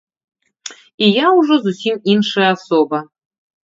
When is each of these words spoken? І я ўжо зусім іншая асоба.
І 1.05 1.11
я 1.11 1.27
ўжо 1.41 1.53
зусім 1.69 2.03
іншая 2.17 2.49
асоба. 2.59 3.09